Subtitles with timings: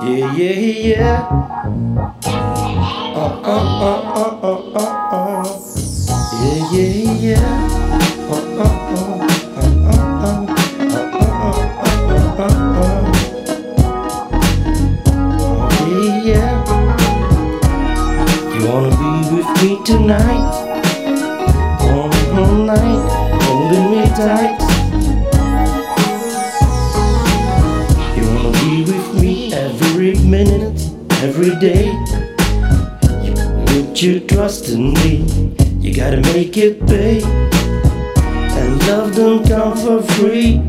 [0.00, 0.54] Yeah, yeah,
[0.94, 1.26] yeah.
[3.16, 5.42] Uh, uh, uh, uh, uh, uh, uh.
[6.38, 7.42] Yeah, yeah, yeah.
[8.30, 9.26] Uh, uh, uh,
[9.58, 10.38] uh, uh, uh.
[10.78, 11.10] Uh,
[12.30, 12.54] uh,
[24.20, 24.57] uh,
[33.98, 35.24] put your trust in me,
[35.80, 37.20] you gotta make it pay.
[37.20, 40.62] And love don't come for free.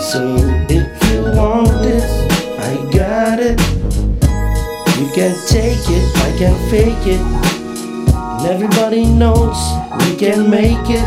[0.00, 0.34] So
[0.68, 2.10] if you want this,
[2.58, 3.60] I got it.
[4.98, 7.20] You can take it, I can fake it.
[7.20, 9.56] And everybody knows
[10.00, 11.06] we can make it.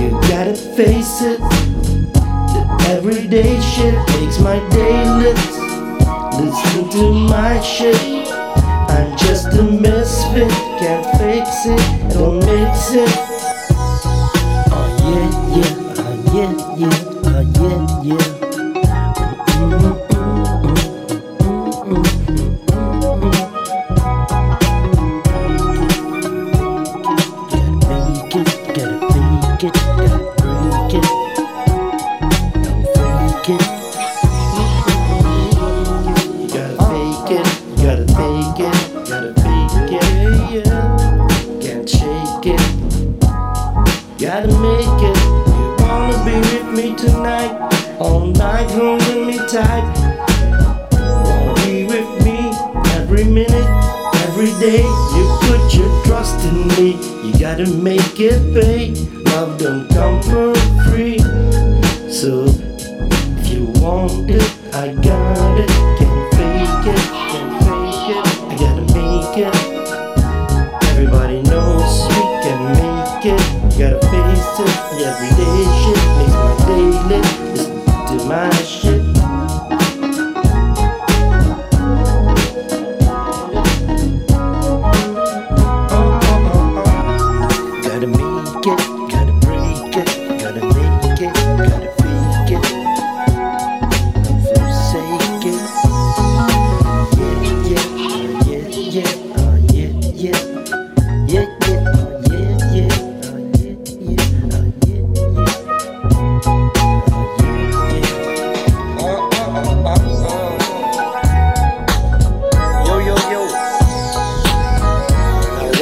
[0.00, 1.40] You gotta face it.
[2.54, 5.36] The everyday shit makes my day lit.
[6.40, 8.19] Listen to my shit.
[12.50, 13.08] Don't it.
[14.72, 19.30] Oh yeah, yeah, oh yeah, yeah, oh yeah, yeah.
[27.50, 30.39] Gotta make it, gotta fake it,
[44.20, 45.16] gotta make it.
[45.48, 47.52] You wanna be with me tonight,
[47.98, 49.86] all night holding me tight.
[50.92, 52.50] Wanna be with me
[52.96, 53.70] every minute,
[54.26, 54.82] every day.
[55.16, 58.92] You put your trust in me, you gotta make it pay.
[59.32, 60.54] Love don't come for
[60.90, 61.18] free,
[62.10, 62.44] so
[63.38, 65.79] if you want it, I got it.
[75.00, 75.29] Face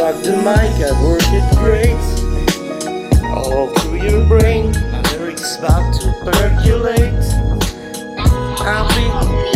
[0.09, 2.01] Rock the mic, I work it great.
[3.29, 4.73] All through your brain,
[5.13, 7.13] lyrics about to percolate.
[8.65, 9.05] I'll be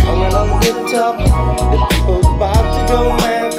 [0.03, 3.55] coming on the top, the people's about to go mad.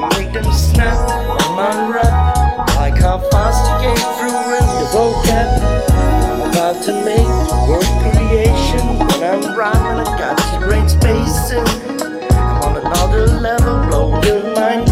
[0.00, 0.96] I make them snap
[1.28, 5.48] on my rap, like how fast you came through in the vocab.
[5.92, 7.28] I'm about to make
[7.68, 11.66] word creation when I'm rhyming, I got the brain spacing.
[12.32, 14.85] I'm on another level, blow your mind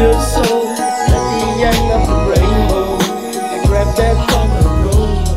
[0.00, 2.96] Your soul at the end of the rainbow.
[3.52, 5.28] I grab that color gold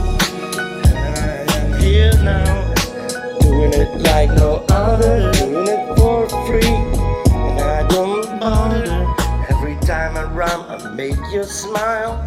[0.88, 2.74] and I am here now,
[3.41, 8.88] doing it like no other, doing it for free, and I don't bother.
[9.50, 12.24] Every time I rhyme, I make you smile.